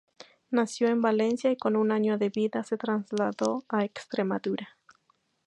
[0.49, 4.75] Nació en Valencia y con un año de vida se trasladó a Extremadura.